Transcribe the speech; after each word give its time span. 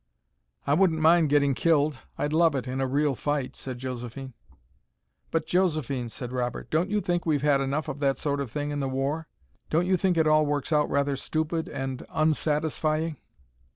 "I 0.65 0.73
wouldn't 0.73 0.99
mind 0.99 1.29
getting 1.29 1.53
killed. 1.53 1.99
I'd 2.17 2.33
love 2.33 2.55
it, 2.55 2.67
in 2.67 2.81
a 2.81 2.87
real 2.87 3.13
fight," 3.13 3.55
said 3.55 3.77
Josephine. 3.77 4.33
"But, 5.29 5.45
Josephine," 5.45 6.09
said 6.09 6.31
Robert, 6.31 6.71
"don't 6.71 6.89
you 6.89 7.01
think 7.01 7.23
we've 7.23 7.43
had 7.43 7.61
enough 7.61 7.87
of 7.87 7.99
that 7.99 8.17
sort 8.17 8.41
of 8.41 8.49
thing 8.49 8.71
in 8.71 8.79
the 8.79 8.89
war? 8.89 9.27
Don't 9.69 9.85
you 9.85 9.97
think 9.97 10.17
it 10.17 10.25
all 10.25 10.47
works 10.47 10.73
out 10.73 10.89
rather 10.89 11.15
stupid 11.15 11.69
and 11.69 12.03
unsatisfying?" 12.09 13.17